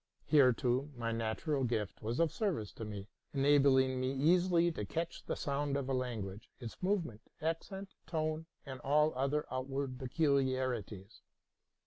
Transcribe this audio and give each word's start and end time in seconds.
Here, 0.25 0.51
too, 0.51 0.89
my 0.97 1.11
natural 1.11 1.63
gift 1.63 2.01
was 2.01 2.19
of 2.19 2.31
service 2.31 2.73
to 2.73 2.83
me; 2.83 3.07
enabling 3.35 4.01
me 4.01 4.11
easily 4.11 4.71
to 4.71 4.83
catch 4.83 5.23
the 5.23 5.35
sound 5.35 5.77
of 5.77 5.87
a 5.87 5.93
language, 5.93 6.49
its 6.59 6.81
movement, 6.81 7.21
accent, 7.39 7.93
tone, 8.07 8.47
and 8.65 8.79
all 8.79 9.13
other 9.13 9.45
outward 9.51 9.99
peculiarities. 9.99 11.21